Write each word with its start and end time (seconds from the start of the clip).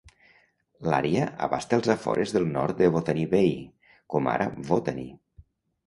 L'àrea 0.91 1.27
abasta 1.49 1.79
els 1.81 1.91
afores 1.95 2.35
del 2.37 2.49
nord 2.57 2.81
de 2.83 2.91
Botany 2.99 3.23
Bay, 3.37 3.55
com 4.15 4.35
ara 4.37 4.53
Botany. 4.73 5.11